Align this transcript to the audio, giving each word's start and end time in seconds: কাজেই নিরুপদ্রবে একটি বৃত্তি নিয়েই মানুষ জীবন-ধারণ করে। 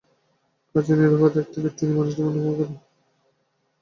কাজেই 0.75 0.97
নিরুপদ্রবে 0.99 1.39
একটি 1.43 1.57
বৃত্তি 1.63 1.83
নিয়েই 1.83 1.97
মানুষ 1.97 2.13
জীবন-ধারণ 2.15 2.53
করে। 2.59 2.73